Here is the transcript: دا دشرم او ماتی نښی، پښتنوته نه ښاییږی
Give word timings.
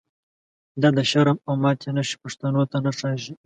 دا 0.81 0.89
دشرم 0.97 1.37
او 1.47 1.53
ماتی 1.61 1.89
نښی، 1.97 2.15
پښتنوته 2.23 2.77
نه 2.85 2.91
ښاییږی 2.97 3.33